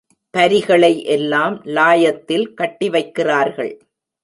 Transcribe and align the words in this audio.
பரிகளை 0.33 1.03
எல்லாம் 1.05 1.55
லாயத்தில் 1.65 2.53
கட்டி 2.53 2.89
வைக்கிறார்கள். 2.89 3.73